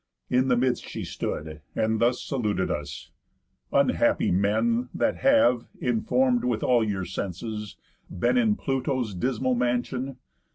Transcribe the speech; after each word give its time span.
In 0.31 0.47
the 0.47 0.57
midst 0.57 0.89
she 0.89 1.03
stood, 1.05 1.61
And 1.75 1.99
thus 2.01 2.23
saluted 2.23 2.71
us; 2.71 3.11
'Unhappy 3.71 4.31
men, 4.31 4.89
That 4.95 5.17
have, 5.17 5.67
inform'd 5.79 6.43
with 6.43 6.63
all 6.63 6.83
your 6.83 7.05
senses, 7.05 7.77
been 8.09 8.35
In 8.35 8.55
Pluto's 8.55 9.13
dismal 9.13 9.53
mansion! 9.53 10.17